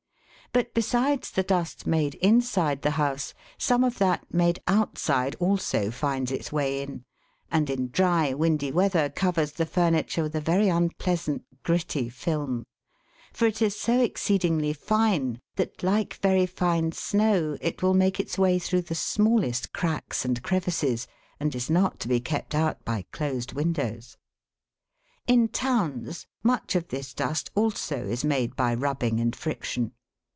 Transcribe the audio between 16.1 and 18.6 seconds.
very fine snow, it will make its way